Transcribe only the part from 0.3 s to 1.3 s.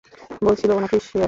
বলছিল ও নাকি সিয়েরা।